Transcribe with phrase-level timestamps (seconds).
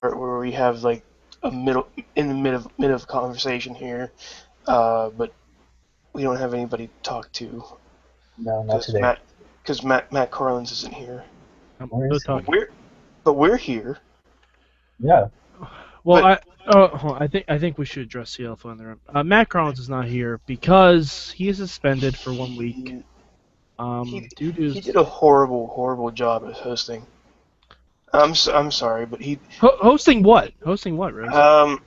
[0.00, 1.02] where we have like
[1.42, 4.12] a middle in the mid of mid of conversation here,
[4.66, 5.32] uh, but
[6.12, 7.64] we don't have anybody to talk to
[8.38, 9.00] No, not because today.
[9.00, 9.18] Matt
[9.62, 11.24] because Matt Matt Carlins isn't here.
[11.80, 12.46] I'm Where no talking.
[12.48, 12.70] We're
[13.24, 13.98] but we're here.
[15.00, 15.28] Yeah.
[16.04, 18.86] Well, But- I oh, I think I think we should address the elephant in the
[18.86, 19.00] room.
[19.12, 22.76] Uh, Matt Collins is not here because he is suspended for one week.
[22.76, 23.02] He,
[23.80, 27.06] Um, He- he did a horrible horrible job at hosting.
[28.12, 30.52] I'm s- I'm sorry, but he Ho- hosting what?
[30.64, 31.32] Hosting what, Rose?
[31.34, 31.82] um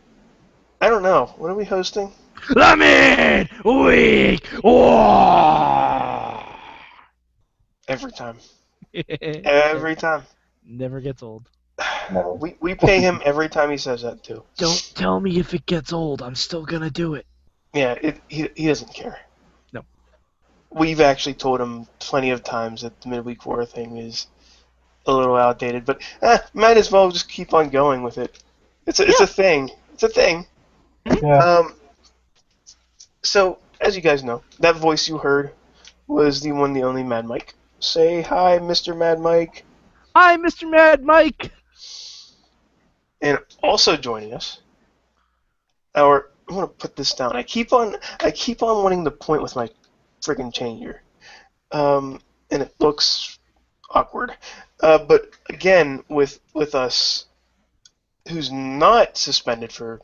[0.80, 1.34] I don't know.
[1.38, 2.12] What are we hosting?
[2.56, 4.46] Lemon week.
[4.64, 6.44] Whoa!
[7.88, 8.38] Every time.
[9.46, 10.24] Every time.
[10.66, 11.48] Never gets old.
[12.12, 12.34] Never.
[12.34, 14.44] We we pay him every time he says that too.
[14.58, 16.22] Don't tell me if it gets old.
[16.22, 17.26] I'm still gonna do it.
[17.74, 19.20] Yeah, it, he he doesn't care.
[19.74, 19.84] No.
[20.70, 24.28] We've actually told him plenty of times that the midweek war thing is
[25.06, 28.44] a little outdated, but eh, might as well just keep on going with it.
[28.88, 29.70] It's a, it's a thing.
[29.94, 30.46] It's a thing.
[31.06, 31.38] Yeah.
[31.38, 31.76] Um.
[33.24, 35.52] So as you guys know, that voice you heard
[36.08, 37.56] was the one, the only Mad Mike.
[37.80, 38.96] Say hi, Mr.
[38.96, 39.66] Mad Mike.
[40.16, 40.70] Hi, Mr.
[40.70, 41.52] Mad Mike.
[43.22, 44.60] And also joining us,
[45.96, 47.36] our I'm gonna put this down.
[47.36, 49.70] I keep on I keep on wanting to point with my
[50.22, 51.02] friggin' changer,
[51.72, 53.40] um, and it looks
[53.90, 54.34] awkward.
[54.82, 57.26] Uh, but again, with with us,
[58.30, 60.02] who's not suspended for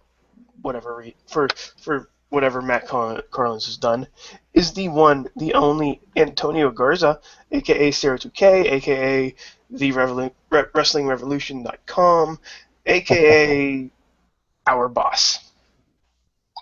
[0.62, 4.08] whatever re- for for whatever Matt Car- Carlins has done,
[4.54, 7.20] is the one, the only Antonio Garza,
[7.52, 9.36] aka Sarah 2K, aka
[9.70, 12.40] the Revolu- Re- WrestlingRevolution.com,
[12.86, 13.90] aka
[14.68, 15.40] our boss.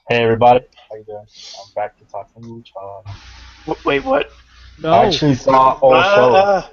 [0.08, 0.66] Hey everybody.
[0.90, 1.26] How you doing?
[1.60, 2.64] I'm back to talk to you.
[2.80, 4.32] Uh, wait, what?
[4.78, 4.92] No.
[4.92, 6.70] I actually saw all show.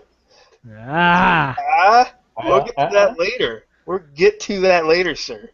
[0.68, 2.14] Ah, ah.
[2.36, 3.66] ah, we'll get to Uh, that later.
[3.86, 5.50] We'll get to that later, sir.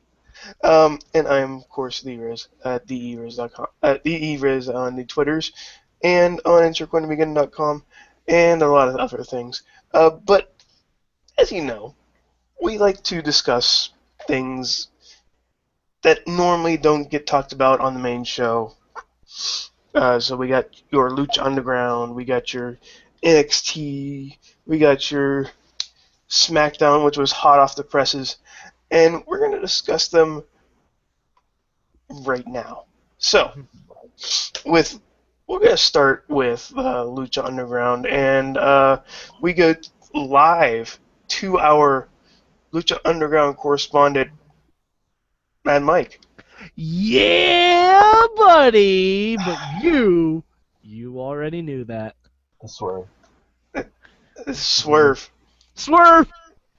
[0.63, 5.53] Um, and I am, of course, the Riz at theeriz.com, at theeriz on the Twitters,
[6.03, 7.85] and on interquantumbeginning.com,
[8.29, 9.63] and a lot of other things.
[9.93, 10.53] Uh, but
[11.39, 11.95] as you know,
[12.63, 13.91] we like to discuss
[14.27, 14.89] things
[16.03, 18.75] that normally don't get talked about on the main show.
[19.95, 22.79] Uh, so we got your Lucha Underground, we got your
[23.25, 24.37] NXT,
[24.69, 25.47] we got your
[26.29, 28.37] SmackDown, which was hot off the presses,
[28.91, 30.45] and we're going to discuss them
[32.11, 32.85] right now.
[33.17, 33.53] So,
[34.65, 35.01] with
[35.49, 39.01] we're going to start with uh, Lucha Underground, and uh,
[39.41, 39.75] we go
[40.15, 42.09] live to our
[42.73, 44.31] Lucha Underground correspondent,
[45.65, 46.21] Mad Mike.
[46.75, 49.37] Yeah, buddy.
[49.39, 50.45] But you,
[50.83, 52.17] you already knew that.
[52.63, 53.05] I swear.
[54.53, 55.31] Swerve.
[55.75, 56.31] Swerve.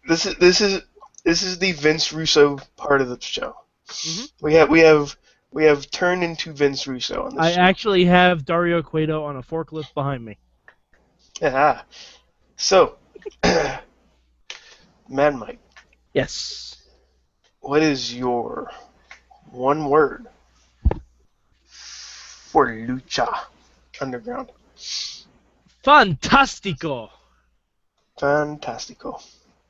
[0.08, 0.82] This is this is
[1.24, 3.56] this is the Vince Russo part of the show.
[3.88, 4.32] Mhm.
[4.42, 5.16] We have we have
[5.52, 7.62] we have turned into Vince Russo on this I show.
[7.62, 10.38] actually have Dario Cueto on a forklift behind me.
[11.42, 11.84] Ah.
[12.58, 12.98] So,
[13.44, 15.60] Mad Mike,
[16.14, 16.76] Yes.
[17.62, 18.70] what is your
[19.52, 20.28] one word
[21.66, 23.46] for Lucha
[24.02, 24.50] Underground?
[25.84, 27.10] Fantastico.
[28.20, 29.22] Fantastico.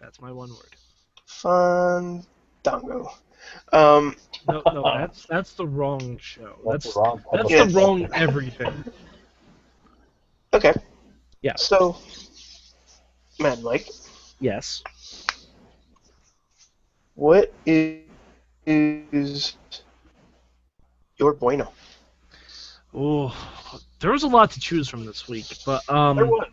[0.01, 0.75] That's my one word.
[1.27, 3.11] Fandango.
[3.71, 4.15] Um,
[4.47, 6.55] No, no, that's that's the wrong show.
[6.65, 7.21] That's, That's the wrong.
[7.31, 7.65] that's Yeah.
[7.65, 8.83] the wrong everything.
[10.53, 10.73] okay.
[11.41, 11.53] Yeah.
[11.55, 11.95] So,
[13.39, 13.87] Mad Mike,
[14.39, 14.83] Yes.
[17.15, 18.01] what is,
[18.65, 19.55] is
[21.17, 21.71] your bueno?
[22.93, 23.33] Oh,
[23.99, 26.49] there was a lot to choose from this week, but um, There was.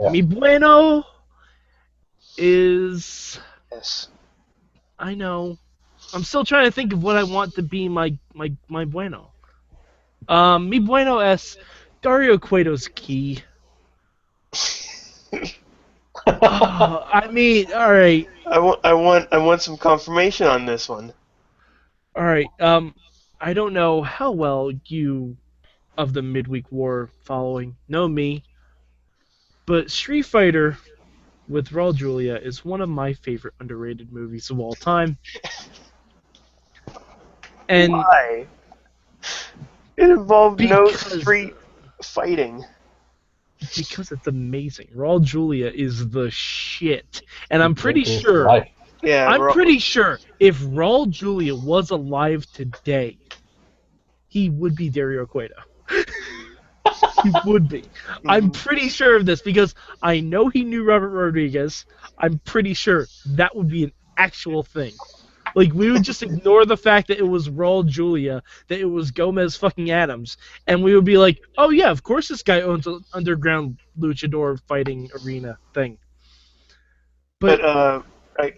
[0.00, 0.10] Yeah.
[0.10, 1.04] mi bueno
[2.36, 3.38] is
[3.72, 4.08] Yes.
[4.98, 5.58] I know.
[6.12, 9.32] I'm still trying to think of what I want to be my my my bueno.
[10.28, 11.56] Um, mi bueno es
[12.02, 13.42] Dario Cueto's key.
[16.26, 20.88] Oh, I mean, all right, I want, I want, I want some confirmation on this
[20.88, 21.12] one.
[22.16, 22.46] all right.
[22.60, 22.94] Um,
[23.40, 25.36] I don't know how well you
[25.96, 28.44] of the midweek war following know me,
[29.66, 30.76] but Street Fighter
[31.48, 35.18] with Raul Julia is one of my favorite underrated movies of all time.
[37.68, 38.46] And Why?
[39.96, 41.54] It involved no street
[42.02, 42.64] fighting.
[43.76, 44.88] because it's amazing.
[44.94, 47.22] Raul Julia is the shit.
[47.50, 48.64] And I'm pretty sure.
[49.02, 53.18] Yeah, I'm Ra- pretty sure if Raul Julia was alive today,
[54.28, 55.54] he would be Dario Cueto.
[57.24, 57.84] He would be.
[58.26, 61.86] I'm pretty sure of this because I know he knew Robert Rodriguez.
[62.18, 64.92] I'm pretty sure that would be an actual thing.
[65.54, 69.10] Like we would just ignore the fact that it was Raul Julia, that it was
[69.10, 70.36] Gomez fucking Addams,
[70.66, 74.60] and we would be like, "Oh yeah, of course this guy owns an underground luchador
[74.66, 75.98] fighting arena thing."
[77.40, 78.02] But, But uh,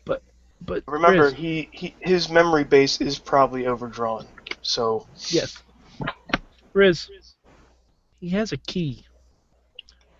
[0.04, 0.22] but
[0.62, 4.26] but remember, Riz, he, he his memory base is probably overdrawn.
[4.62, 5.62] So yes,
[6.72, 7.10] Riz,
[8.26, 9.04] he has a key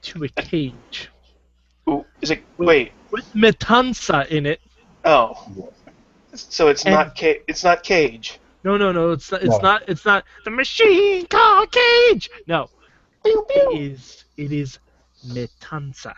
[0.01, 1.11] to a cage
[1.89, 2.41] ooh, is it?
[2.57, 2.93] Wait.
[3.11, 4.61] with Matanza in it.
[5.05, 5.73] Oh.
[6.33, 8.39] So it's And- not Ca- It's not Cage.
[8.63, 9.11] No, no, no.
[9.11, 9.43] It's not.
[9.43, 9.59] It's No.
[9.59, 9.89] not.
[9.89, 12.31] It's not the machine called Cage.
[12.47, 12.71] No,
[13.25, 13.71] Pew, it pew.
[13.77, 14.25] is.
[14.37, 14.79] It is
[15.27, 16.15] Matanza.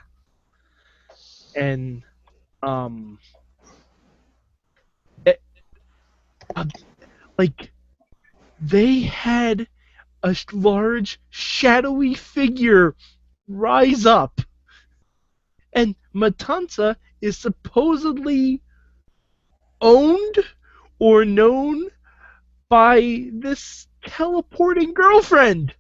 [1.57, 2.03] And,
[2.63, 3.19] um,
[5.25, 5.41] it,
[6.55, 6.67] uh,
[7.39, 7.71] like,
[8.61, 9.67] they had
[10.23, 12.95] a large shadowy figure
[13.47, 14.41] rise up,
[15.73, 18.63] and Matanza is supposedly
[19.81, 20.39] owned
[20.99, 21.89] or known
[22.69, 25.75] by this teleporting girlfriend.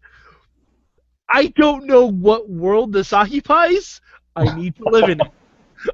[1.29, 4.01] I don't know what world this occupies.
[4.37, 5.33] I need to live in it.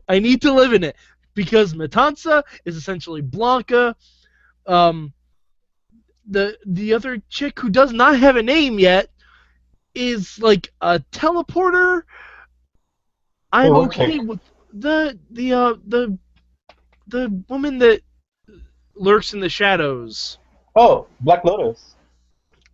[0.08, 0.97] I need to live in it
[1.35, 3.97] because Matanza is essentially Blanca.
[4.67, 5.13] Um,
[6.29, 9.09] the the other chick who does not have a name yet
[9.94, 12.03] is like a teleporter.
[13.53, 14.19] I'm Oh, okay okay.
[14.19, 14.41] with
[14.73, 16.19] the the uh the
[17.09, 18.00] the woman that
[18.94, 20.38] lurks in the shadows.
[20.76, 21.94] Oh, Black Lotus.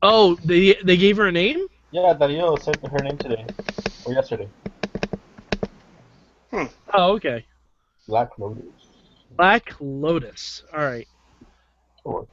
[0.02, 1.66] Oh, they they gave her a name?
[1.90, 3.44] Yeah, Dario said her name today
[4.06, 4.48] or yesterday.
[6.50, 6.64] Hmm.
[6.94, 7.44] Oh, okay.
[8.08, 8.64] Black Lotus.
[9.36, 10.62] Black Lotus.
[10.72, 11.06] All right.
[12.04, 12.26] Or-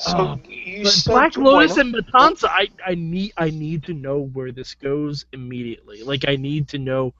[0.00, 0.40] So Oh,
[0.82, 5.26] But Black Lotus and Matanza, I, I need I need to know where this goes
[5.32, 6.02] immediately.
[6.02, 7.12] Like I need to know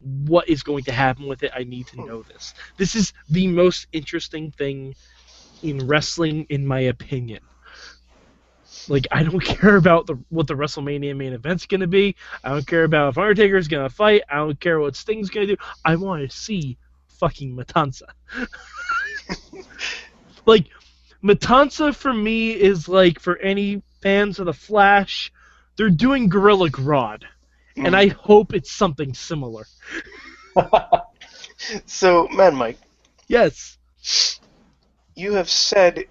[0.00, 1.52] what is going to happen with it.
[1.54, 2.52] I need to know this.
[2.76, 4.96] This is the most interesting thing
[5.62, 7.42] in wrestling, in my opinion.
[8.88, 12.16] Like I don't care about the what the WrestleMania main event's gonna be.
[12.42, 14.22] I don't care about if Undertaker's gonna fight.
[14.28, 15.56] I don't care what Sting's gonna do.
[15.84, 16.76] I want to see
[17.20, 18.08] fucking Matanza.
[20.46, 20.66] like
[21.24, 25.32] Matanza for me is like for any fans of the Flash,
[25.76, 27.22] they're doing Gorilla Grodd,
[27.76, 27.86] Hmm.
[27.86, 29.64] and I hope it's something similar.
[31.86, 32.78] So, Mad Mike,
[33.26, 33.78] Yes,
[35.14, 36.04] you have said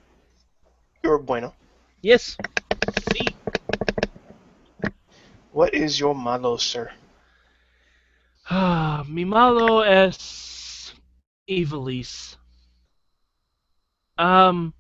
[1.04, 1.54] you're bueno.
[2.01, 2.36] yes.
[3.12, 3.27] See,
[5.51, 6.92] What is your malo, sir?
[8.50, 10.94] ah, mi malo es
[11.48, 12.36] Ivelisse.
[14.18, 14.74] Um,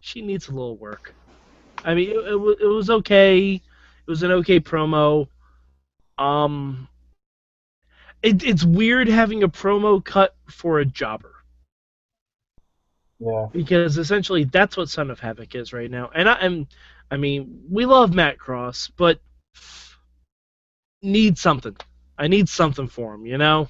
[0.00, 1.14] she needs a little work.
[1.84, 3.54] I mean, it, it, it was okay.
[3.54, 5.28] It was an okay promo.
[6.18, 6.88] Um,
[8.22, 11.32] it, it's weird having a promo cut for a jobber.
[13.20, 13.46] yeah.
[13.52, 16.10] because essentially that's what Son of Havoc is right now.
[16.14, 16.66] And I am,
[17.10, 19.20] I mean, we love Matt Cross, but
[21.02, 21.76] need something.
[22.18, 23.68] I need something for him, you know.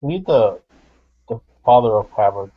[0.00, 0.60] We need the
[1.28, 2.50] the father of Havoc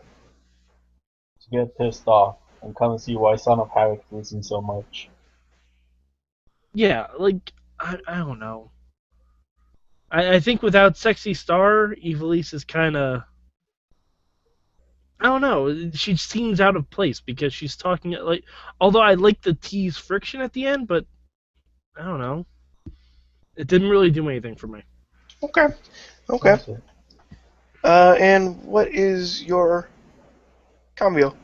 [1.42, 4.62] to get pissed off and come and see why Son of Havoc is losing so
[4.62, 5.10] much.
[6.74, 8.72] Yeah, like I, I don't know.
[10.12, 13.24] I, I think without Sexy Star, Ivelisse is kind of.
[15.22, 15.92] I don't know.
[15.92, 18.44] She seems out of place because she's talking at like.
[18.80, 21.06] Although I like the tease friction at the end, but
[21.98, 22.46] I don't know.
[23.56, 24.84] It didn't really do anything for me.
[25.44, 25.68] Okay.
[26.30, 26.58] Okay.
[27.84, 29.90] Uh, and what is your
[30.96, 31.36] cambio?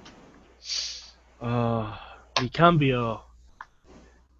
[1.42, 1.96] Uh,
[2.42, 3.24] mi cambio.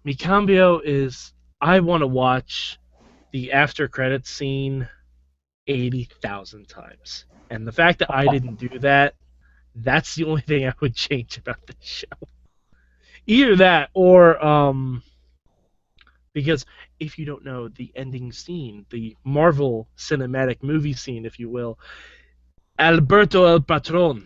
[0.04, 2.78] Mi cambio is I want to watch
[3.32, 4.88] the after credits scene
[5.66, 9.14] eighty thousand times, and the fact that I didn't do that,
[9.74, 12.28] that's the only thing I would change about this show.
[13.26, 15.02] Either that or um,
[16.32, 16.66] because
[17.00, 21.78] if you don't know the ending scene, the Marvel cinematic movie scene, if you will,
[22.78, 24.24] Alberto El Patron.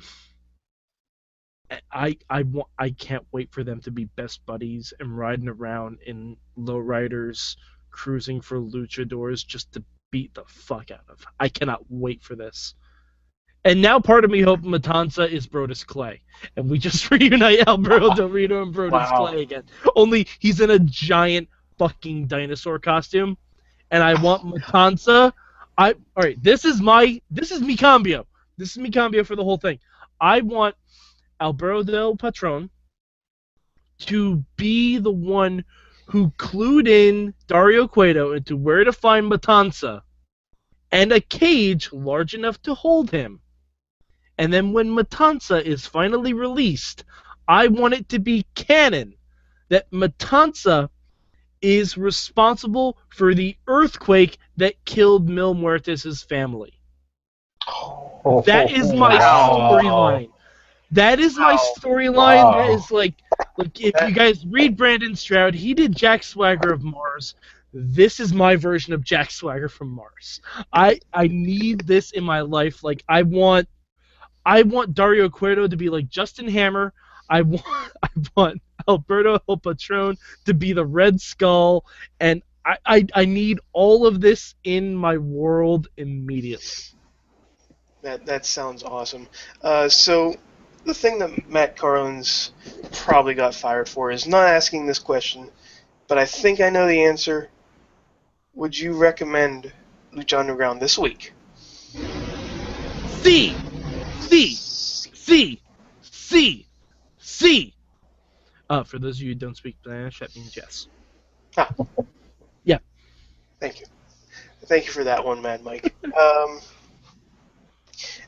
[1.92, 5.98] I I want I can't wait for them to be best buddies and riding around
[6.06, 7.56] in lowriders,
[7.90, 11.24] cruising for luchadors just to beat the fuck out of.
[11.38, 12.74] I cannot wait for this.
[13.64, 16.22] And now part of me hope Matanza is Brodus Clay,
[16.56, 19.26] and we just reunite Alberto Del Rio and Brodus Wow.
[19.26, 19.64] Clay again.
[19.94, 21.48] Only he's in a giant
[21.78, 23.36] fucking dinosaur costume,
[23.90, 25.32] and I want Matanza.
[25.78, 26.42] I all right.
[26.42, 28.26] This is my this is mi cambio.
[28.56, 29.78] This is mi cambio for the whole thing.
[30.20, 30.74] I want
[31.40, 32.70] Alberto del Patron
[34.00, 35.64] to be the one
[36.06, 40.02] who clued in Dario Cueto into where to find Matanza
[40.92, 43.40] and a cage large enough to hold him.
[44.38, 47.04] And then when Matanza is finally released,
[47.46, 49.14] I want it to be canon
[49.68, 50.88] that Matanza
[51.62, 56.72] is responsible for the earthquake that killed Mil Muertes' family.
[57.68, 59.68] Oh, that is my Wow.
[59.70, 60.30] storyline.
[60.90, 62.44] That is my storyline.
[62.44, 62.52] Wow.
[62.52, 63.14] That is like,
[63.56, 67.34] like if you guys read Brandon Stroud, he did Jack Swagger of Mars.
[67.72, 70.40] This is my version of Jack Swagger from Mars.
[70.72, 72.82] I I need this in my life.
[72.82, 73.68] Like I want,
[74.44, 76.92] I want Dario Cueto to be like Justin Hammer.
[77.28, 77.64] I want
[78.02, 80.16] I want Alberto El Patron
[80.46, 81.84] to be the Red Skull,
[82.18, 86.84] and I, I I need all of this in my world immediately.
[88.02, 89.28] That that sounds awesome.
[89.62, 90.36] Uh, so
[90.90, 92.50] the thing that Matt Carlin's
[92.90, 95.48] probably got fired for is not asking this question,
[96.08, 97.48] but I think I know the answer.
[98.54, 99.72] Would you recommend
[100.12, 101.32] Lucha Underground this week?
[103.20, 103.54] C,
[104.18, 105.60] C, C,
[106.02, 106.66] C,
[107.20, 107.74] C.
[108.68, 110.88] Uh, for those of you who don't speak Spanish, that means yes.
[111.56, 111.72] Ah.
[112.64, 112.78] Yeah.
[113.60, 113.86] Thank you.
[114.64, 115.94] Thank you for that one, Mad Mike.
[116.20, 116.60] Um,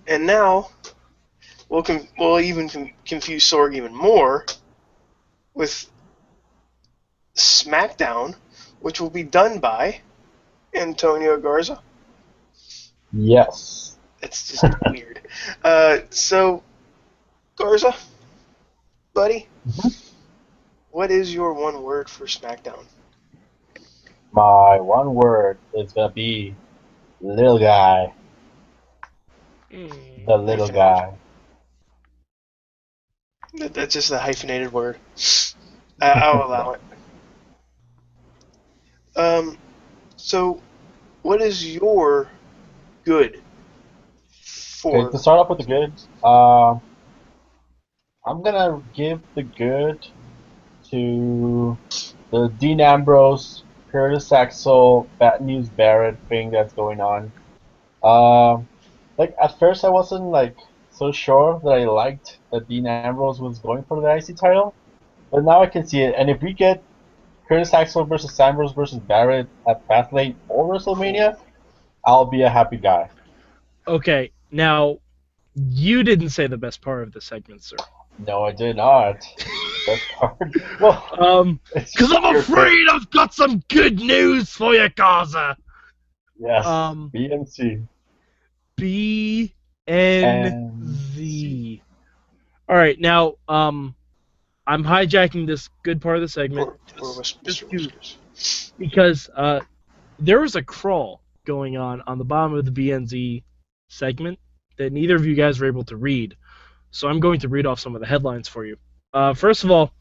[0.07, 0.71] and now
[1.73, 4.45] we'll com- we'll even com- confuse Sorg even more
[5.55, 5.91] with
[7.35, 8.37] SmackDown,
[8.81, 10.03] which will be done by
[10.75, 11.81] Antonio Garza.
[13.13, 13.97] Yes.
[14.23, 15.21] It's just weird.
[15.65, 16.63] Uh, so,
[17.57, 17.95] Garza,
[19.15, 19.49] buddy,
[20.91, 22.85] what is your one word for SmackDown?
[24.31, 26.55] My one word is gonna be
[27.23, 28.13] little guy.
[29.71, 31.15] The little guy.
[33.55, 34.99] That, that's just a hyphenated word.
[36.01, 36.81] I, I'll allow it.
[39.15, 39.59] Um,
[40.17, 40.61] so,
[41.23, 42.29] what is your
[43.05, 43.43] good
[44.33, 44.97] for?
[44.97, 45.93] Okay, to start off with the good,
[46.25, 46.79] uh,
[48.25, 50.07] I'm gonna give the good
[50.91, 51.77] to
[52.31, 57.33] the Dean Ambrose, Curtis Axel, Bad News Barrett thing that's going on.
[58.03, 58.67] Um,
[59.19, 60.57] like at first I wasn't like
[60.93, 64.75] so sure that I liked that Dean Ambrose was going for the IC title,
[65.31, 66.15] but now I can see it.
[66.17, 66.83] And if we get
[67.49, 71.39] Curtis Axel versus Ambrose versus Barrett at Fastlane or WrestleMania,
[72.05, 73.09] I'll be a happy guy.
[73.87, 74.99] Okay, now
[75.55, 77.77] you didn't say the best part of the segment, sir.
[78.27, 79.17] No, I did not.
[80.19, 80.63] Hard.
[80.81, 85.57] Well, Um, because I'm afraid I've got some good news for you, Garza.
[86.39, 86.67] Yes.
[86.67, 87.87] Um, BNC.
[88.77, 89.55] B
[89.87, 90.81] N
[91.15, 91.83] Z.
[92.69, 93.95] All right, now um,
[94.67, 97.71] I'm hijacking this good part of the segment Or, or Whis- just Mr.
[97.71, 98.73] do- Whiskers.
[98.79, 99.61] because uh,
[100.19, 103.43] there was a crawl going on on the bottom of the BNZ
[103.89, 104.39] segment
[104.79, 106.37] that neither of you guys were able to read.
[106.93, 108.77] So I'm going to read off some of the headlines for you.
[109.13, 109.93] Uh, first of all,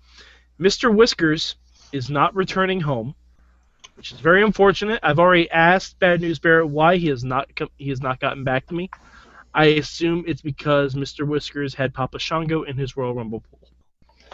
[0.60, 0.94] Mr.
[0.94, 1.56] Whiskers
[1.92, 3.16] is not returning home,
[3.96, 5.00] which is very unfortunate.
[5.02, 8.44] I've already asked Bad News Barrett why he has not com- he has not gotten
[8.44, 8.90] back to me.
[9.54, 11.28] I assume it's because Mr.
[11.28, 13.70] Whiskers had Papa Shango in his Royal Rumble pool.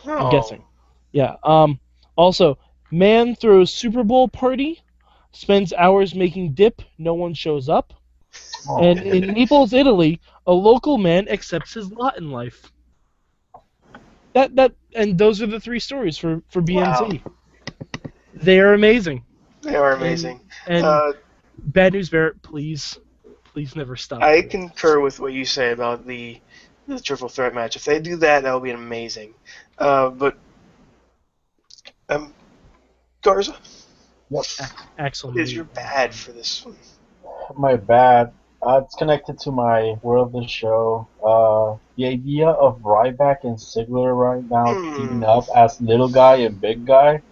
[0.05, 0.63] I'm Oh, guessing.
[1.11, 1.35] Yeah.
[1.43, 1.79] Um.
[2.15, 2.57] Also,
[2.91, 4.81] man throws Super Bowl party,
[5.31, 6.81] spends hours making dip.
[6.97, 7.93] No one shows up.
[8.69, 12.71] Oh, And in Naples, Italy, a local man accepts his lot in life.
[14.33, 17.21] That that and those are the three stories for for BNC.
[18.35, 19.23] They are amazing.
[19.61, 20.41] They are amazing.
[20.67, 21.13] And Uh,
[21.57, 22.41] bad news, Barrett.
[22.43, 22.99] Please,
[23.57, 24.21] please never stop.
[24.21, 26.39] I concur with what you say about the
[26.87, 27.75] the triple threat match.
[27.75, 29.33] If they do that, that will be amazing.
[29.79, 30.37] Uh, but
[32.07, 32.31] um,
[33.23, 33.55] Garza,
[34.99, 35.31] Axel.
[35.31, 36.75] what is your bad for this one?
[37.57, 38.31] my bad.
[38.61, 41.09] Uh, it's connected to my world of the show.
[41.25, 44.95] Uh, the idea of Ryback and Ziggler right now Hmm.
[44.95, 47.23] teaming up as little guy and big guy.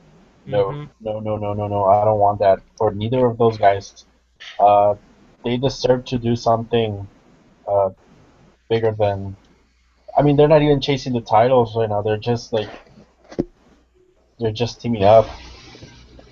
[0.48, 0.90] No, Mhm.
[1.02, 1.86] no, no, no, no, no.
[1.86, 4.06] I don't want that for neither of those guys.
[4.60, 4.96] Uh,
[5.46, 7.10] they deserve to do something
[7.68, 7.92] uh,
[8.70, 9.38] bigger than.
[10.18, 12.02] I mean, they're not even chasing the titles right now.
[12.02, 12.72] They're just like
[14.40, 15.28] they're just teaming up.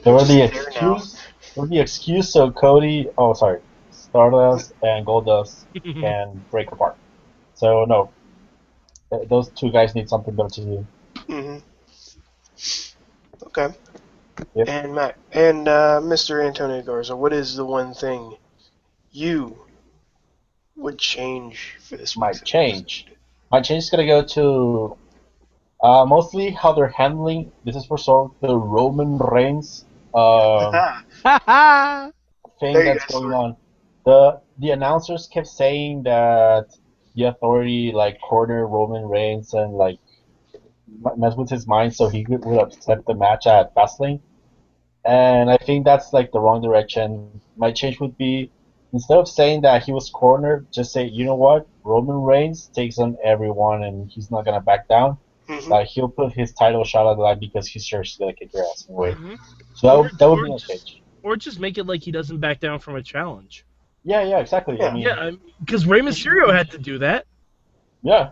[0.06, 1.16] They were the there excuse.
[1.56, 3.08] They were the excuse so Cody.
[3.18, 5.66] Oh, sorry, Stardust and Goldust
[6.02, 6.98] can break apart.
[7.56, 8.12] So no,
[9.14, 10.88] th- those two guys need something better to do.
[11.28, 11.58] hmm
[13.46, 13.70] Okay.
[14.56, 14.68] Yep.
[14.68, 16.42] And Matt and uh, Mr.
[16.42, 18.38] Antonio Garza, what is the one thing
[19.14, 19.60] you
[20.76, 23.08] would change for this Might week's change.
[23.52, 24.98] My change is gonna go to
[25.82, 27.52] uh, mostly how they're handling.
[27.64, 30.84] This is for sort of the Roman Reigns um,
[32.60, 33.34] thing There that's going sorry.
[33.34, 33.58] on.
[34.06, 36.68] The the announcers kept saying that
[37.16, 40.00] the authority like corner Roman Reigns and like
[41.18, 44.22] mess with his mind so he would would upset the match at Fastlane.
[45.06, 47.42] And I think that's like the wrong direction.
[47.58, 48.52] My change would be
[48.94, 52.98] instead of saying that he was cornered, just say, you know what, Roman Reigns takes
[53.00, 55.18] on everyone and he's not gonna back down.
[55.50, 55.68] Mhm.
[55.68, 58.54] Like he'll put his title shot on the line because he's sure she's gonna kick
[58.54, 59.14] your ass anyway.
[59.14, 59.38] Mhm.
[59.76, 61.02] So that Or- would, that would be my just- change.
[61.24, 63.66] Or just make it like he doesn't back down from a challenge.
[64.04, 64.80] Yeah, yeah, exactly.
[64.82, 64.94] I Yeah.
[64.94, 67.26] mean, Yeah, because Rey Mysterio had to do that.
[68.02, 68.32] yeah.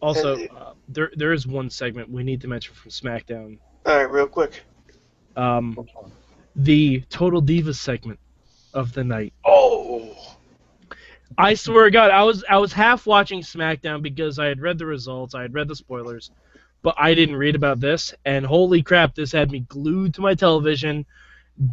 [0.00, 3.58] Also, uh, there there is one segment we need to mention from SmackDown.
[3.86, 4.64] All right, real quick.
[5.36, 5.76] Um,
[6.56, 8.18] the Total Divas segment
[8.74, 9.32] of the night.
[9.44, 10.14] Oh,
[11.38, 14.78] I swear to God, I was I was half watching SmackDown because I had read
[14.78, 16.30] the results, I had read the spoilers,
[16.82, 18.14] but I didn't read about this.
[18.24, 21.06] And holy crap, this had me glued to my television.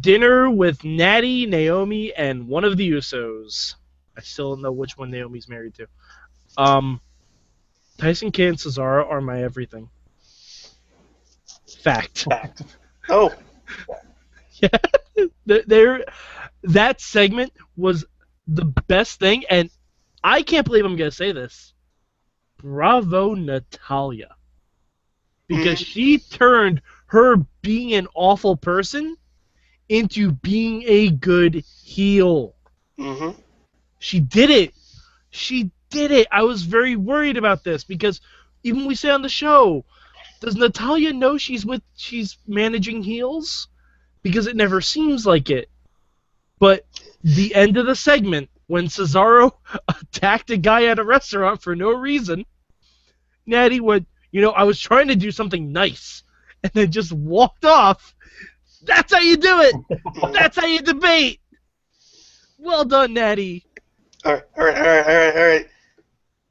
[0.00, 3.74] Dinner with Natty, Naomi, and one of the Usos.
[4.16, 5.86] I still don't know which one Naomi's married to.
[6.58, 7.00] Um,
[7.96, 9.88] Tyson Kidd and Cesaro are my everything.
[11.82, 12.24] Fact.
[12.24, 12.62] fact.
[13.08, 13.32] Oh,
[15.48, 16.04] Th- there
[16.62, 18.04] that segment was
[18.46, 19.70] the best thing and
[20.22, 21.72] i can't believe i'm going to say this.
[22.58, 24.34] Bravo natalia.
[25.48, 29.16] Because she turned her being an awful person
[29.88, 32.54] into being a good heel.
[32.96, 33.30] Hmm
[34.00, 34.74] she did it.
[35.30, 36.26] She did it.
[36.32, 38.20] I was very worried about this because
[38.64, 39.84] even we say on the show
[40.40, 43.68] does natalia know she's with she's managing heels?
[44.22, 45.70] Because it never seems like it
[46.60, 46.86] but
[47.24, 49.50] the end of the segment when cesaro
[49.88, 52.44] attacked a guy at a restaurant for no reason
[53.46, 56.22] natty went you know i was trying to do something nice
[56.62, 58.14] and then just walked off
[58.84, 59.74] that's how you do it
[60.32, 61.40] that's how you debate
[62.58, 63.64] well done natty
[64.24, 65.68] All right, all right, all right, all right, all right.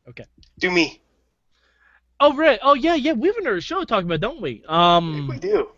[0.09, 0.25] Okay.
[0.57, 1.01] Do me.
[2.19, 2.59] Oh right.
[2.63, 3.13] Oh yeah, yeah.
[3.13, 4.63] We have another show to talk about, don't we?
[4.67, 5.27] Um.
[5.29, 5.69] we do.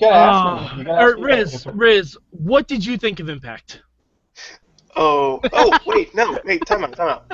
[0.00, 0.78] You gotta ask Uh, me.
[0.78, 1.74] You gotta or ask me Riz, that.
[1.74, 3.82] Riz, what did you think of Impact?
[4.96, 7.24] Oh, oh, wait, no, wait, time out, time out.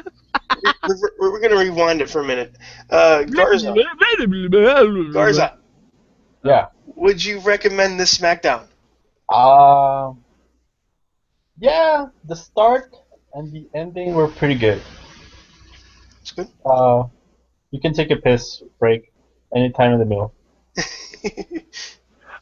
[0.86, 2.56] We're, we're, we're gonna rewind it for a minute.
[2.90, 3.74] Uh, Garza,
[5.12, 5.58] Garza,
[6.42, 6.66] Yeah.
[6.96, 8.66] would you recommend this SmackDown?
[9.32, 10.22] Um.
[11.58, 12.94] Yeah, the start
[13.34, 14.82] and the ending were pretty good.
[16.20, 16.48] It's good.
[16.64, 17.04] Uh,
[17.70, 19.12] you can take a piss break
[19.54, 20.34] anytime in the middle.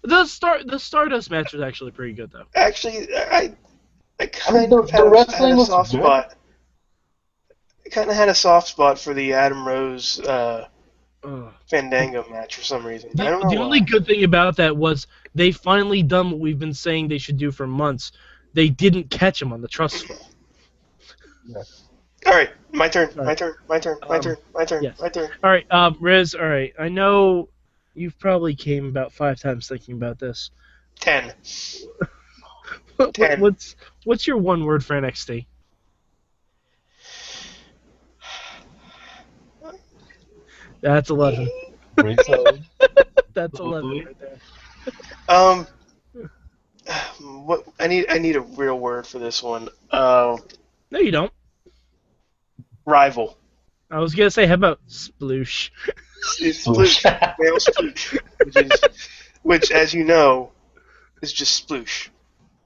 [0.05, 2.45] The start, the Stardust match was actually pretty good though.
[2.55, 3.55] Actually, I,
[4.19, 6.01] I kind I mean, the- of had, a- wrestling had a soft good.
[6.01, 6.35] spot.
[7.87, 10.67] I kind of had a soft spot for the Adam Rose uh,
[11.25, 11.53] Ugh.
[11.69, 13.11] Fandango match for some reason.
[13.15, 16.41] The, I don't know the only good thing about that was they finally done what
[16.41, 18.13] we've been saying they should do for months.
[18.55, 20.17] They didn't catch him on the trust fall.
[22.25, 23.37] All right, my turn, All my right.
[23.39, 25.01] turn, my turn, my Um, turn, my turn, yes.
[25.01, 25.29] my turn.
[25.43, 26.35] All right, um, Riz.
[26.37, 27.49] All right, I know
[27.95, 30.51] you've probably came about five times thinking about this.
[31.01, 31.33] Ten.
[32.97, 33.41] What, what- Ten.
[33.41, 33.75] what's
[34.05, 35.47] what's your one word for NXT?
[40.81, 41.49] That's eleven.
[41.97, 42.45] Rizzo.
[43.35, 44.39] That's eleven right there.
[45.29, 45.67] Um,
[47.45, 49.69] what I need, I need a real word for this one.
[49.91, 50.37] Uh,
[50.91, 51.33] No, you don't.
[52.85, 53.39] rival.
[53.91, 55.71] I was gonna say, how about sploosh?
[56.41, 57.05] It's sploosh,
[57.39, 58.71] male sploosh, which is,
[59.43, 60.53] which as you know,
[61.23, 62.09] is just sploosh,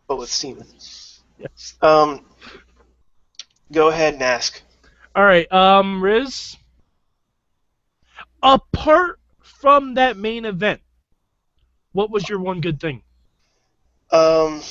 [0.07, 0.67] but with semen.
[1.39, 1.75] Yes.
[1.83, 2.25] Um,
[3.73, 4.63] go ahead and ask.
[5.15, 6.57] All right, um, Riz.
[8.43, 10.81] Apart from that main event,
[11.93, 13.03] what was your one good thing?
[14.13, 14.63] Um,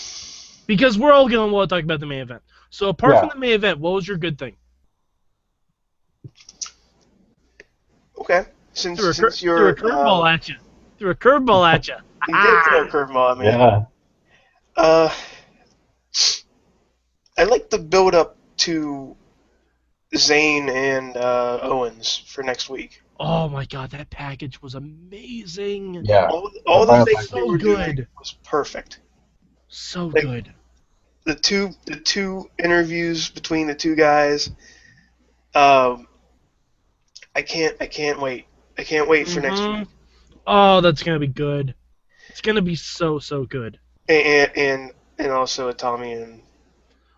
[0.67, 2.41] Because we're all gonna want to talk about the main event.
[2.69, 3.19] So apart Yeah.
[3.19, 4.56] from the main event, what was your good thing?
[8.17, 8.45] okay.
[8.76, 10.56] Since, Threw a, cur- since threw you're a curveball uh, at you.
[11.00, 11.96] Threw a curveball at you.
[12.28, 13.46] you did throw a curveball at me.
[13.46, 13.86] yeah.
[14.76, 15.10] Uh,
[17.38, 19.16] I like the build up to
[20.14, 23.02] Zayn and uh, Owens for next week.
[23.20, 26.04] Oh my god, that package was amazing.
[26.04, 26.28] Yeah.
[26.28, 29.00] All, all the final things they So were doing was perfect.
[29.70, 30.54] So Like- good.
[31.26, 34.52] The two the two interviews between the two guys.
[35.56, 36.08] Um,
[37.36, 38.46] I can't I can't wait.
[38.78, 39.80] I can't wait for next Mhm.
[39.80, 39.88] week.
[40.48, 41.74] Oh, that's gonna be good.
[42.30, 43.80] It's gonna be so so good.
[44.10, 46.42] And and and also Tommy and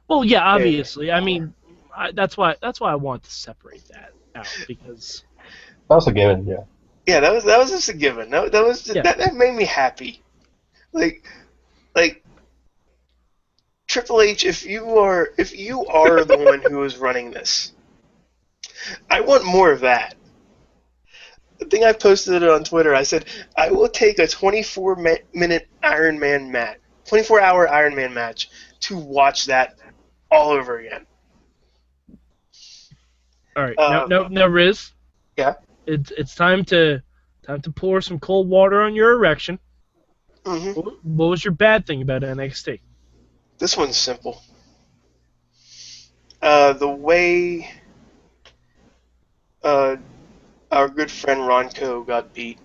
[0.08, 1.12] Well, yeah, obviously.
[1.12, 1.54] I mean,
[1.96, 5.24] I, that's why that's why I want to separate that out because
[5.90, 6.46] That was a given.
[6.46, 6.64] Yeah.
[7.06, 8.30] yeah that was that was just a given.
[8.30, 9.02] That, that was Yeah.
[9.02, 10.22] that, that made me happy.
[10.94, 11.28] Like
[11.96, 12.24] like
[13.88, 17.72] Triple H, if you are if you are the one who is running this,
[19.10, 20.16] I want more of that.
[21.60, 25.16] The thing I posted it on Twitter, I said I will take a 24 ma-
[25.34, 28.50] minute Iron Man match, 24 hour Iron Man match
[28.82, 29.76] to watch that
[30.30, 31.06] all over again.
[33.56, 34.92] All right, Uh, now, now, now, Riz.
[35.36, 35.56] Yeah?
[35.88, 37.02] It's it's time to
[37.44, 39.58] time to pour some cold water on your erection.
[40.46, 42.82] hmm What, what was your bad thing about NXT?
[43.58, 44.44] This one's simple.
[46.40, 47.72] Uh, the way
[49.64, 49.96] uh,
[50.72, 52.60] our good friend Ronco got beat.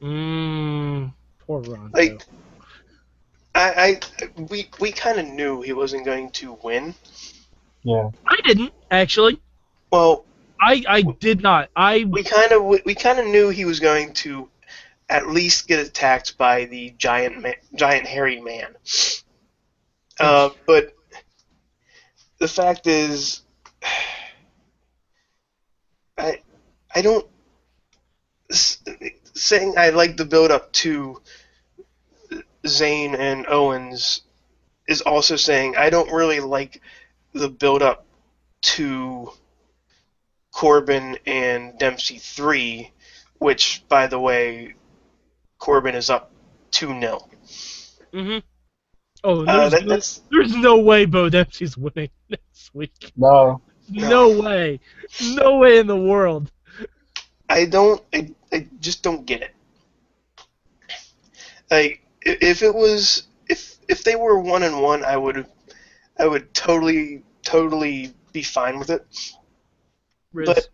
[0.00, 1.12] Mmm,
[1.46, 1.90] poor Ron.
[1.92, 2.22] Like,
[3.54, 6.94] I, I we we kind of knew he wasn't going to win.
[7.82, 8.10] Yeah.
[8.26, 9.40] I didn't actually.
[9.90, 10.24] Well,
[10.60, 11.70] I I did not.
[11.74, 14.48] I we kind of we kind of knew he was going to
[15.08, 18.76] at least get attacked by the giant ma- giant hairy man.
[20.18, 20.94] Uh, but
[22.38, 23.40] the fact is,
[26.18, 26.40] I
[26.94, 27.26] I don't
[28.50, 31.20] saying I like the build up to
[32.66, 34.22] Zayn and Owens
[34.88, 36.80] is also saying I don't really like
[37.32, 38.06] the build up
[38.62, 39.30] to
[40.52, 42.90] Corbin and Dempsey 3,
[43.38, 44.74] which, by the way,
[45.58, 46.32] Corbin is up
[46.72, 47.28] 2 0.
[48.12, 48.38] hmm
[49.22, 53.12] Oh, Uh, there's, that, no, that's, there's no way Bull Dempsey's winning next week.
[53.16, 53.60] No.
[53.90, 54.80] No way.
[55.20, 56.50] No way in the world.
[57.50, 59.54] I don't, I, I just don't get it.
[61.70, 65.46] Like, if it was, if if they were one and one, I would,
[66.18, 69.04] I would totally, totally be fine with it.
[70.32, 70.68] Riz, But-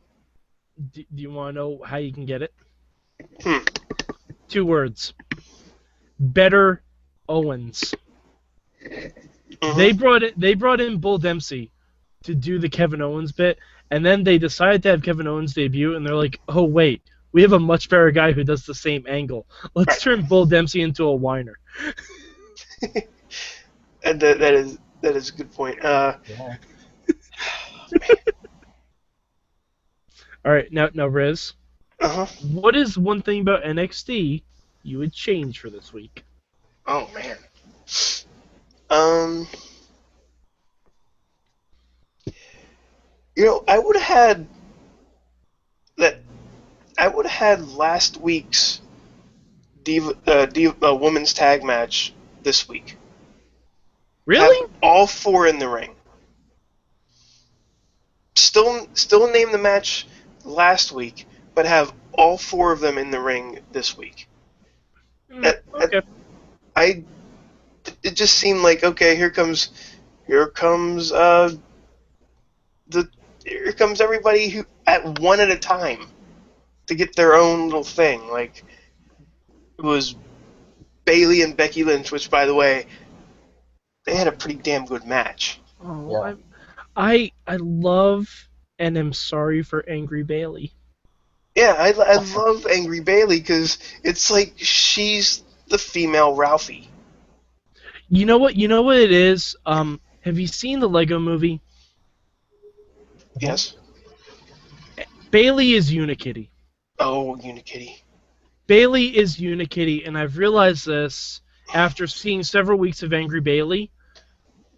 [0.92, 2.52] do, do you want to know how you can get it?
[3.42, 3.58] Hmm.
[4.48, 5.14] Two words.
[6.18, 6.82] Better
[7.28, 7.94] Owens.
[8.84, 9.76] Mhm.
[9.76, 10.38] They brought it.
[10.38, 11.70] They brought in Bull Dempsey
[12.24, 13.58] to do the Kevin Owens bit,
[13.90, 17.42] and then they decided to have Kevin Owens debut, and they're like, "Oh wait, we
[17.42, 19.46] have a much better guy who does the same angle.
[19.74, 21.58] Let's turn Bull Dempsey into a whiner."
[24.02, 25.84] and that, that is that is a good point.
[25.84, 26.56] Uh, Yeah.
[30.44, 31.54] All right, now now Riz,
[32.00, 32.26] uh huh.
[32.52, 34.42] what is one thing about NXT
[34.84, 36.24] you would change for this week?
[36.86, 37.36] Oh man.
[38.90, 39.48] Um.
[43.36, 44.48] You know, I would have had
[45.98, 46.20] that.
[46.98, 48.80] I would have had last week's
[49.82, 52.96] diva, uh, diva, uh, women's tag match this week.
[54.26, 54.56] Really?
[54.62, 55.96] Have all four in the ring.
[58.36, 60.06] Still, still name the match
[60.44, 64.28] last week, but have all four of them in the ring this week.
[65.30, 66.00] Mm, that- okay.
[66.76, 67.04] I
[68.02, 69.70] it just seemed like okay, here comes
[70.26, 71.50] here comes uh
[72.88, 73.08] the
[73.46, 76.06] here comes everybody who at one at a time
[76.86, 78.28] to get their own little thing.
[78.28, 78.64] Like
[79.78, 80.14] it was
[81.04, 82.86] Bayley and Becky Lynch, which by the way,
[84.04, 85.60] they had a pretty damn good match.
[85.82, 86.18] Oh, Yeah.
[86.18, 86.42] I'm-
[86.98, 90.72] I I love and am sorry for Angry Bayley.
[91.54, 96.88] Yeah, I, I love Angry Bayley because it's like she's the female Ralphie.
[98.08, 98.56] You know what?
[98.56, 99.56] You know what it is.
[99.66, 101.60] Um, have you seen the Lego Movie?
[103.38, 103.76] Yes.
[105.30, 106.48] Bayley is Unikitty.
[106.98, 107.96] Oh, Unikitty.
[108.66, 111.40] Bayley is Unikitty, and I've realized this
[111.74, 113.90] after seeing several weeks of Angry Bayley.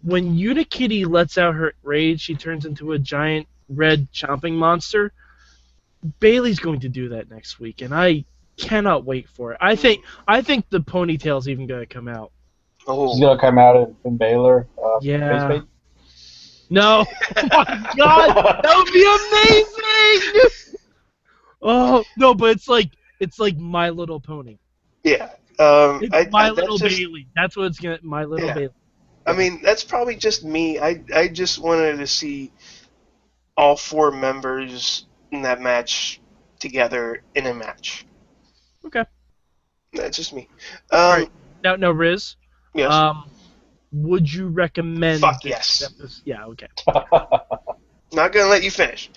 [0.03, 5.11] When Unikitty lets out her rage, she turns into a giant red chomping monster.
[6.19, 8.25] Bayley's going to do that next week, and I
[8.57, 9.57] cannot wait for it.
[9.61, 12.31] I think I think the ponytail's even going to come out.
[12.87, 14.65] Oh, She's gonna come out in, in Bálor.
[14.81, 15.47] Uh, Yeah.
[15.47, 15.69] face paint.
[16.69, 17.05] No,
[17.37, 19.03] oh my God, that would be
[20.43, 20.75] amazing.
[21.61, 24.57] Oh no, but it's like it's like My Little Pony.
[25.03, 25.31] yeah.
[25.59, 27.27] Um, It's I, My I, that's Little just- Bayley.
[27.35, 27.99] That's what it's gonna.
[28.01, 28.53] My Little Yeah.
[28.53, 28.73] Bayley.
[29.25, 30.79] I mean, that's probably just me.
[30.79, 32.51] I I just wanted to see
[33.57, 36.21] all four members in that match
[36.59, 38.05] together in a match.
[38.85, 39.03] Okay.
[39.93, 40.47] That's just me.
[40.91, 41.31] Um, Right.
[41.63, 42.37] Now, now, Riz.
[42.73, 42.91] Yes.
[42.93, 43.29] Um,
[43.91, 45.21] would you recommend?
[45.21, 45.81] Fuck yes.
[45.83, 46.45] episode- Yeah.
[46.45, 46.67] Okay.
[48.13, 49.09] Not gonna let you finish.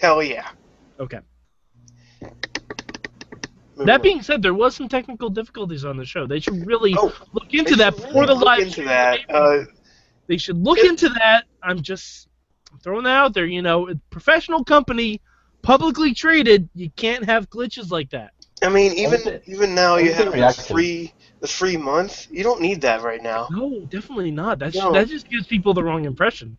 [0.00, 0.48] Hell yeah.
[0.98, 1.20] Okay.
[3.76, 4.02] Move That on.
[4.02, 6.26] being said, there was some technical difficulties on the show.
[6.26, 8.86] They should really Oh, look into that should before really the look live into stream.
[8.88, 9.18] that.
[9.28, 9.64] Uh,
[10.28, 11.44] They should look It- into that.
[11.62, 12.28] I'm just
[12.72, 13.46] I'm throwing that out there.
[13.46, 15.20] You know, a professional company,
[15.62, 16.68] publicly traded.
[16.74, 18.30] You can't have glitches like that.
[18.62, 20.66] I mean, even even now you have the reactive.
[20.66, 21.12] free
[21.44, 22.26] the free month.
[22.30, 23.50] You don't need that right now.
[23.50, 24.58] No, definitely not.
[24.58, 24.92] That's No.
[24.92, 26.56] that just gives people the wrong impression.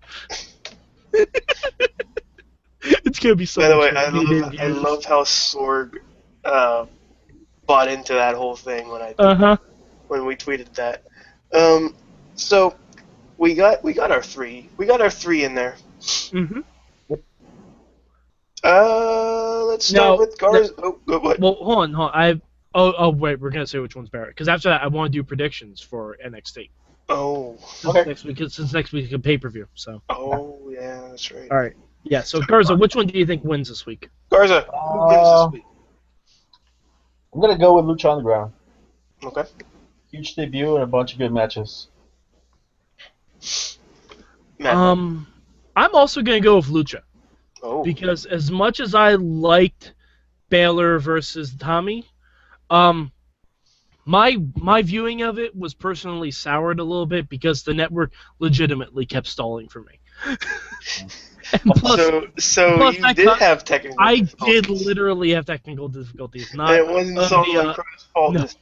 [2.83, 3.61] it's gonna be so.
[3.61, 5.95] By the way, I love I love how Sorg
[6.43, 6.85] uh,
[7.65, 9.57] bought into that whole thing when I Uh huh.
[10.07, 11.01] when we tweeted that.
[11.53, 11.95] Um,
[12.35, 12.75] so
[13.37, 15.77] we got we got our three we got our three in there.
[16.31, 16.61] hmm
[18.63, 20.73] Uh, let's start No, with Garza.
[20.77, 21.39] Oh, what?
[21.39, 22.19] Well, hold on, hold on.
[22.21, 22.41] I.
[22.75, 23.39] Oh, oh, wait.
[23.39, 26.17] We're gonna say which one's better because after that, I want to do predictions for
[26.23, 26.69] NXT.
[27.07, 28.09] Oh, Since Okay.
[28.09, 29.67] next week, since next week is a pay per view.
[29.75, 31.49] So, oh yeah, that's right.
[31.49, 31.73] all right.
[32.03, 32.21] Yeah.
[32.21, 34.09] So Garza, which one do you think wins this week?
[34.29, 35.63] Garza, who Uh, wins this week?
[37.33, 38.51] I'm gonna go with Lucha Underground.
[39.23, 39.43] Okay.
[40.11, 41.87] Huge debut and a bunch of good matches.
[44.63, 45.27] Um,
[45.75, 47.01] I'm also gonna go with Lucha
[47.61, 49.93] oh, because as much as I liked
[50.51, 52.05] Bálor versus Tommy,
[52.69, 53.11] um,
[54.05, 59.05] my my viewing of it was personally soured a little bit because the network legitimately
[59.05, 59.99] kept stalling for me.
[61.75, 63.97] plus, so so plus you I did cut- have technical.
[63.99, 66.49] I did literally have technical difficulties.
[66.51, 68.33] And Not it wasn't of Solomon uh, Crow's fault.
[68.33, 68.41] no.
[68.41, 68.57] this-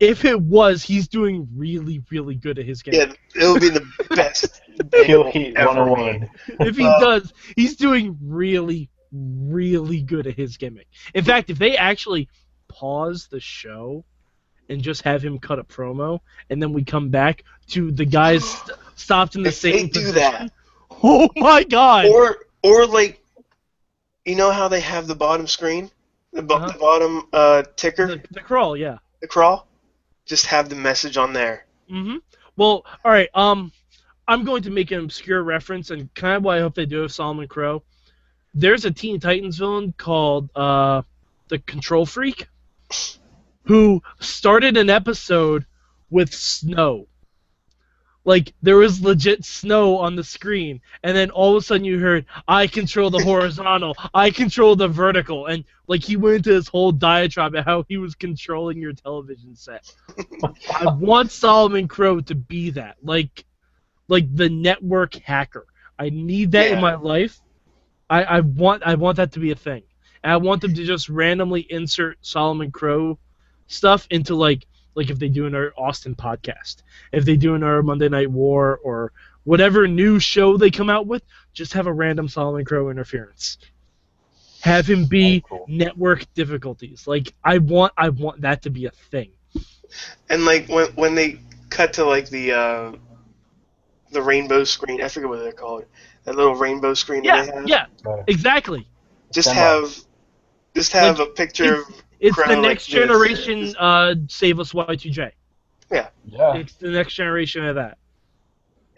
[0.00, 2.94] if it was, he's doing really, really good at his game.
[2.94, 4.60] Yeah, it'll be the best.
[5.04, 6.28] Kill Heat ever 101.
[6.66, 10.88] if he Uh, does, he's doing really, really good at his gimmick.
[11.14, 12.28] In fact, if they actually
[12.72, 14.04] pause the show
[14.68, 18.48] and just have him cut a promo, and then we come back to the guys
[18.48, 20.14] st- stopped in the If they do position.
[20.14, 20.52] that.
[21.04, 22.06] Oh my god!
[22.06, 23.20] Or or like,
[24.24, 25.90] you know how they have the bottom screen,
[26.32, 26.66] the, bo- Uh-huh.
[26.72, 28.98] the bottom uh, ticker, the, the crawl, yeah.
[29.20, 29.66] the crawl.
[30.26, 31.66] Just have the message on there.
[31.88, 32.16] hmm
[32.56, 33.28] Well, all right.
[33.34, 33.72] Um,
[34.28, 37.02] I'm going to make an obscure reference, and kind of what I hope they do
[37.02, 37.82] with Solomon Crow.
[38.54, 41.02] There's a Teen Titans villain called uh,
[41.48, 42.46] the Control Freak,
[43.64, 45.66] who started an episode
[46.10, 47.06] with snow.
[48.24, 51.98] Like there was legit snow on the screen, and then all of a sudden you
[51.98, 56.68] heard, "I control the horizontal, I control the vertical," and like he went into this
[56.68, 59.92] whole diatribe of how he was controlling your television set.
[60.72, 63.44] I want Solomon Crow to be that, like,
[64.06, 65.66] like the network hacker.
[65.98, 67.40] I need that in my life.
[68.08, 69.82] I, I want I want that to be a thing,
[70.22, 73.18] and I want them to just randomly insert Solomon Crow
[73.66, 76.82] stuff into like like if they do in our Austin podcast,
[77.12, 79.12] if they do in our Monday Night War or
[79.44, 83.58] whatever new show they come out with, just have a random Solomon Crow interference.
[84.60, 85.64] Have him be Oh, cool.
[85.68, 87.06] network difficulties.
[87.06, 89.30] Like I want I want that to be a thing.
[90.28, 92.92] And like when when they cut to like the uh,
[94.10, 95.84] the rainbow screen, I forget what they're called.
[96.24, 97.68] That little rainbow screen Yeah, they have.
[97.68, 97.86] yeah,
[98.28, 98.86] exactly.
[99.32, 100.04] Just Stand have
[100.74, 102.94] just have a picture of It's Crow the like next this.
[102.94, 105.30] generation uh Save Us Y2J.
[105.90, 106.08] Yeah.
[106.26, 106.54] Yeah.
[106.56, 107.98] It's the next generation of that.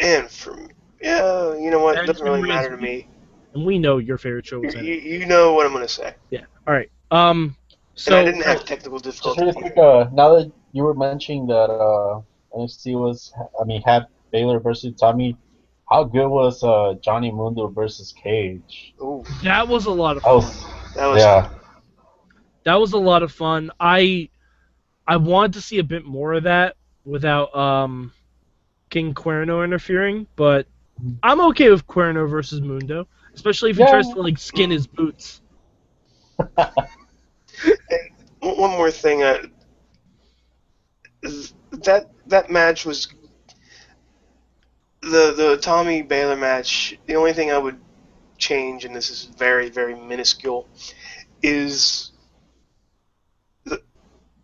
[0.00, 0.68] and from
[1.00, 1.98] yeah, you know what?
[1.98, 3.08] It doesn't really matter to me.
[3.54, 6.14] And we know your favorite show You, was you, you know what I'm gonna say.
[6.30, 6.40] Yeah.
[6.66, 6.90] All right.
[7.10, 7.56] Um
[7.94, 9.54] so and I didn't have technical Just difficulties.
[9.54, 12.20] really quick, uh, now that you were mentioning that uh,
[12.58, 15.36] NXT was, I mean, had Bálor versus Tommy,
[15.88, 18.94] how good was uh, Johnny Mundo versus Cage?
[19.00, 20.34] Ooh, that was a lot of That fun.
[20.38, 20.64] was,
[20.96, 21.48] that was yeah.
[22.64, 23.70] That was a lot of fun.
[23.80, 24.28] I
[25.06, 28.12] I wanted to see a bit more of that without um
[28.90, 30.66] King Cuerno interfering, but
[31.22, 33.86] I'm okay with Cuerno versus Mundo, especially if he Yeah.
[33.86, 35.40] tries to like skin his boots.
[38.40, 39.22] One more thing.
[39.22, 39.38] Uh,
[41.84, 43.08] that that match was
[45.02, 46.98] the the Tommy Bálor match.
[47.06, 47.80] The only thing I would
[48.38, 50.68] change, and this is very very minuscule,
[51.42, 52.12] is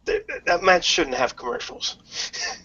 [0.07, 1.97] that match shouldn't have commercials.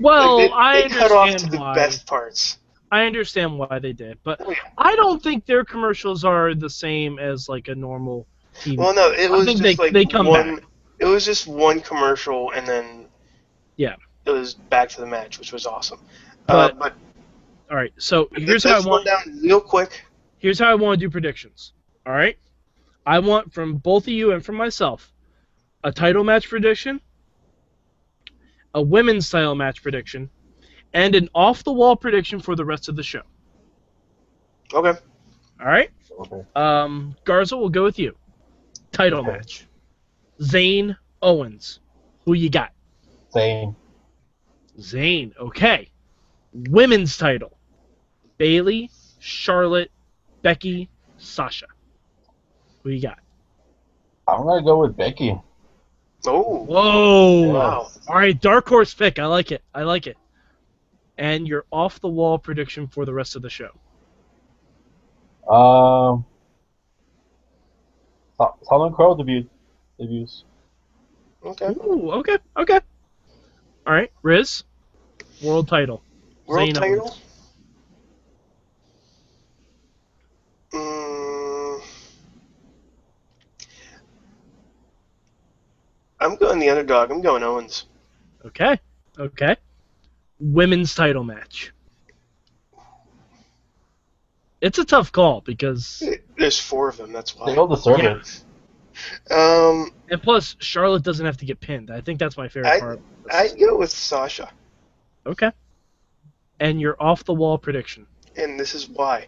[0.00, 1.74] Well, Like, they, I they cut off to understand the why.
[1.74, 2.58] best parts.
[2.90, 4.56] I understand why they did, but Oh, yeah.
[4.76, 8.76] I don't think their commercials are the same as like a normal TV.
[8.76, 10.56] Well, no, it was just they- like they come one.
[10.56, 10.64] back.
[10.98, 13.06] It was just one commercial, and then
[13.76, 13.94] Yeah.
[14.24, 16.00] it was back to the match, which was awesome.
[16.48, 16.94] uh, But- but
[17.70, 19.06] All right, so here's how I want.
[19.06, 20.04] down real quick.
[20.38, 21.72] Here's how I want to do predictions.
[22.04, 22.36] All right,
[23.06, 25.12] I want from both of you and from myself
[25.84, 27.00] a title match prediction,
[28.74, 30.30] a women's style match prediction,
[30.94, 33.22] and an off-the-wall prediction for the rest of the show.
[34.72, 34.98] Okay.
[35.60, 36.42] All right, Okay.
[36.56, 38.16] um, Garza, we'll go with you.
[38.90, 39.32] Title Okay.
[39.32, 39.66] match:
[40.40, 41.80] Zayn Owens.
[42.24, 42.72] Who you got?
[43.30, 43.74] Same.
[44.78, 45.36] Zayn.
[45.38, 45.88] Okay.
[46.52, 47.56] Women's title:
[48.38, 49.90] Bayley, Charlotte,
[50.42, 51.66] Becky, Sasha.
[52.82, 53.18] Who you got?
[54.26, 55.36] I'm gonna go with Becky.
[56.26, 57.52] Oh, Whoa!
[57.52, 57.88] wow.
[58.08, 59.18] All right, dark horse pick.
[59.18, 59.62] I like it.
[59.74, 60.16] I like it.
[61.18, 63.70] And your off the wall prediction for the rest of the show.
[65.52, 66.24] Um,
[68.36, 69.48] Sol- Solomon Crow debut
[69.98, 70.44] debuts.
[71.44, 71.66] Okay.
[71.84, 72.80] Ooh, okay, okay.
[73.86, 74.62] All right, Riz,
[75.42, 76.02] world title.
[76.46, 77.00] World Zayn title?
[77.00, 77.20] Owens.
[80.72, 81.82] Mm,
[86.24, 87.10] I'm going the underdog.
[87.10, 87.86] I'm going Owens.
[88.44, 88.78] Okay,
[89.18, 89.56] okay.
[90.40, 91.72] Women's title match.
[94.60, 96.02] It's a tough call because,
[96.38, 97.12] There's four of them.
[97.12, 97.56] That's They why.
[97.56, 98.16] all deserve Yeah.
[98.20, 99.32] it.
[99.32, 101.90] Um, and plus Charlotte doesn't have to get pinned.
[101.90, 103.00] I think that's my favorite I- part.
[103.32, 104.50] I'd go with Sasha,
[105.26, 105.50] Okay.
[106.60, 108.06] And your off the wall prediction.
[108.36, 109.26] and this is why.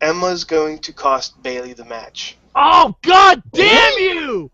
[0.00, 2.36] Emma's going to cost Bayley the match.
[2.54, 4.50] Oh God damn you!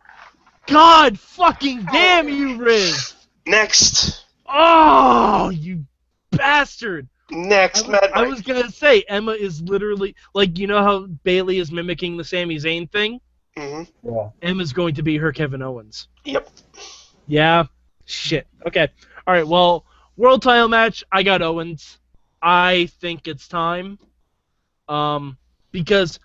[0.66, 3.14] God fucking damn you, Riz!
[3.46, 5.84] Next, Oh, you
[6.30, 7.08] bastard!
[7.30, 8.30] I next, was, Mad I Mike.
[8.30, 12.56] was gonna say Emma is literally like you know how Bayley is mimicking the Sami
[12.56, 13.20] Zayn thing.
[13.56, 14.08] Mm-hmm.
[14.14, 14.28] Yeah.
[14.42, 16.08] Emma's going to be her Kevin Owens.
[16.24, 16.48] Yep.
[17.26, 17.64] Yeah.
[18.04, 18.46] Shit.
[18.66, 18.88] Okay.
[19.26, 19.46] All right.
[19.46, 19.84] Well,
[20.16, 21.02] world title match.
[21.10, 21.98] I got Owens.
[22.42, 23.98] I think it's time.
[24.88, 25.36] Um,
[25.72, 26.18] because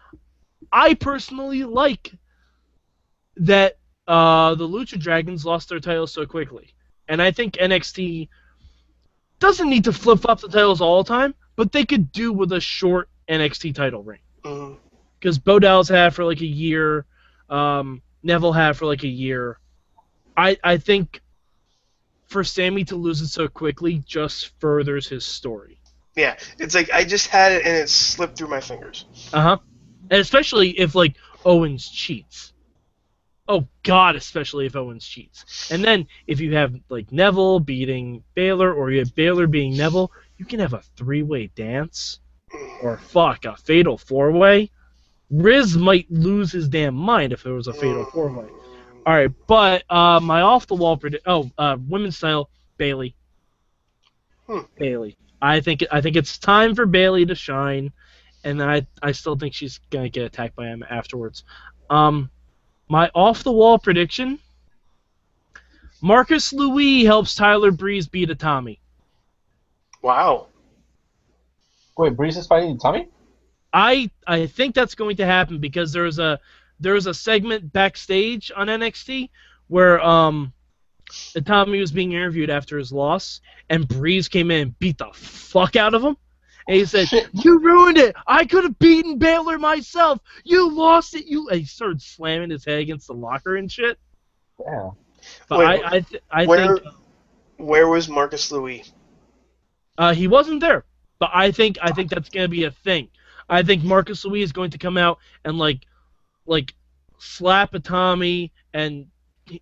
[0.71, 2.13] I personally like
[3.38, 6.74] that uh the Lucha Dragons lost their titles so quickly,
[7.08, 8.30] and I think NXT
[9.39, 12.52] doesn't need to flip flop the titles all the time, but they could do with
[12.54, 14.74] a short NXT title reign hmm
[15.19, 17.06] because Bo Dallas had for like a year,
[17.50, 19.60] um, Neville had for like a year.
[20.38, 21.21] I I think
[22.28, 25.81] for Sami to lose it so quickly just furthers his story.
[26.15, 29.06] Yeah, it's like I just had it and it slipped through my fingers.
[29.34, 29.58] Uh huh.
[30.10, 32.54] And especially if like Owens cheats.
[33.47, 35.71] Oh God, especially if Owens cheats.
[35.71, 40.12] And then if you have like Neville beating Bálor or you have Bálor beating Neville,
[40.38, 42.19] you can have a three-way dance
[42.82, 44.69] or fuck a fatal four-way.
[45.30, 48.47] Riz might lose his damn mind if it was a fatal four-way.
[49.06, 51.24] All right, but uh, my off the wall predict.
[51.26, 53.15] Oh, uh, women's style Bayley.
[54.47, 54.60] Hmm.
[54.78, 55.17] Bayley.
[55.42, 57.92] I think I think it's time for Bayley to shine,
[58.44, 61.44] and I I still think she's gonna get attacked by him afterwards.
[61.90, 62.30] Um,
[62.88, 64.40] my off the wall prediction.
[66.04, 68.80] Marcus Louis helps Tyler Breeze beat Itami.
[70.02, 70.48] Wow.
[71.98, 73.08] Wait, Breeze is fighting Itami?
[73.74, 76.40] I I think that's going to happen because there's a
[76.80, 79.30] there's a segment backstage on NXT
[79.68, 80.52] where um
[81.36, 85.76] Itami was being interviewed after his loss and Breeze came in and beat the fuck
[85.76, 86.17] out of him.
[86.67, 87.30] And he said, Shit.
[87.34, 88.15] "You ruined it.
[88.28, 90.19] I could have beaten Bálor myself.
[90.43, 91.26] You lost it.
[91.26, 93.97] You." And he started slamming his head against the locker and shit.
[94.60, 94.91] Yeah.
[95.50, 96.88] But Wait, I I, th- I where think
[97.58, 98.91] where was Marcus Louis?
[99.97, 100.86] Uh, he wasn't there,
[101.19, 103.10] but I think I think that's gonna be a thing.
[103.50, 105.82] I think Marcus Louis is going to come out and like,
[106.45, 106.74] like,
[107.17, 109.08] slap Itami, and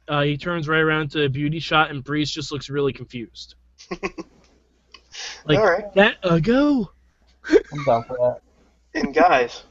[0.07, 3.55] uh, he turns right around to a beauty shot, and Breeze just looks really confused.
[5.45, 5.93] like All right.
[5.95, 6.91] that ago.
[7.49, 8.41] I'm down for that.
[8.93, 9.63] And guys,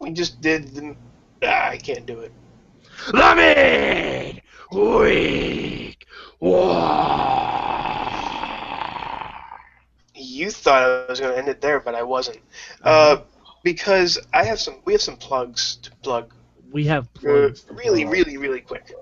[0.00, 0.96] we just did the.
[1.42, 2.32] Ah, I can't do it.
[3.12, 4.40] Lemon
[4.72, 6.06] week.
[10.16, 12.38] You thought I was going to end it there, but I wasn't.
[12.82, 13.18] Uh,
[13.62, 14.76] because I have some.
[14.84, 16.34] We have some plugs to plug.
[16.74, 18.92] We have Uh, really, really, really quick.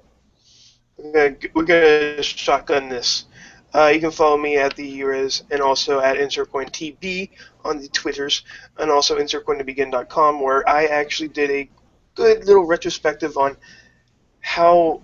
[0.99, 3.25] We're gonna, we're gonna shotgun this.
[3.75, 7.31] Uh, you can follow me at the Uriz and also at InsertPointTB
[7.65, 8.45] on the Twitters
[8.77, 11.71] and also InsertPointTobegin.com where I actually did a
[12.15, 13.57] good little retrospective on
[14.41, 15.01] how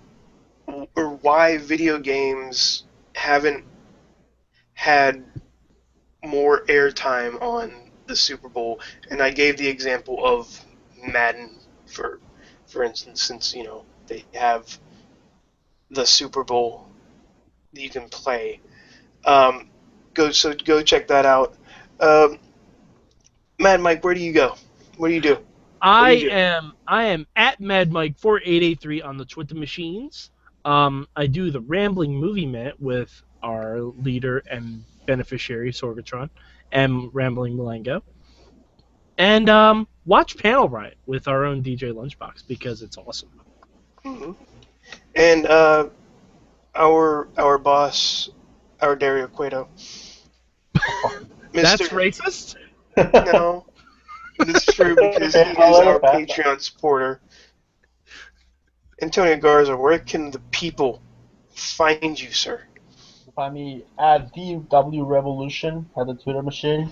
[0.95, 3.65] or why video games haven't
[4.75, 5.25] had
[6.23, 7.73] more airtime on
[8.07, 10.63] the Super Bowl, and I gave the example of
[11.03, 12.21] Madden for
[12.69, 14.79] for instance, since you know they have
[15.91, 16.89] the Super Bowl
[17.73, 18.61] that you can play.
[19.25, 19.69] Um,
[20.15, 21.55] go so go check that out.
[22.01, 22.39] Um,
[23.59, 24.55] Mad Mike, where do you go?
[24.97, 25.39] What do you do?
[25.81, 26.37] I do you do?
[26.37, 30.31] am I am at Mad Mike four eight eight three on the Twitter machines.
[30.65, 36.29] Um, I do the Rambling Movie Minute with our leader and beneficiary Sorgatron
[36.73, 38.03] and Rambling Malengo.
[39.17, 43.31] And um, watch Panel Riot with our own DJ Lunchbox because it's awesome.
[44.05, 44.33] hmm
[45.15, 45.89] And uh,
[46.75, 48.31] our our boss,
[48.81, 49.69] our Dario Cueto.
[51.55, 51.89] That's Mr.
[51.91, 52.57] racist.
[53.15, 53.67] No,
[54.39, 56.29] it's true because he is our it.
[56.29, 57.21] Patreon supporter.
[59.01, 61.03] Antonio Garza, where can the people
[61.55, 62.63] find you, sir?
[63.37, 66.91] Find me at DW Revolution at the Twitter machine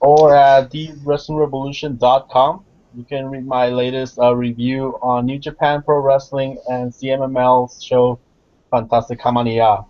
[0.00, 2.64] or at TheWrestlingRevolution.com.
[2.96, 8.18] You can read my latest uh, review on New Japan Pro Wrestling and CMLL's show
[8.72, 9.84] FantasticaMania.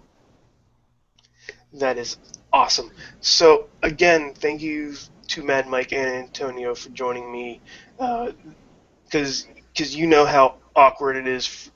[1.75, 2.17] That is
[2.53, 2.91] awesome.
[3.21, 4.95] So again, thank you
[5.29, 7.61] to Mad Mike and Antonio for joining me,
[7.99, 11.71] because because you know how awkward it is f-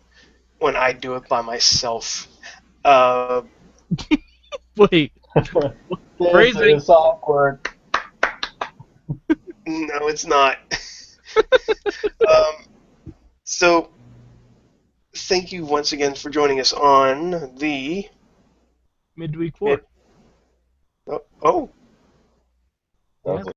[0.58, 2.26] when I do it by myself.
[2.84, 3.42] Uh,
[4.76, 5.48] Wait, This
[6.32, 6.76] Phrasing.
[6.76, 7.60] is awkward.
[9.66, 10.58] No, it's not.
[12.28, 12.54] um,
[13.44, 13.90] so
[15.14, 18.08] thank you once again for joining us on the
[19.16, 19.82] midweek war.
[21.08, 21.70] oh, oh
[23.24, 23.48] That's